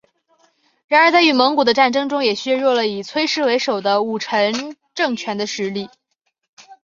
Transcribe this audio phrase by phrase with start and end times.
[0.87, 5.89] 然而在与蒙古的战争中也削弱了以崔氏为首的武臣政权的实力。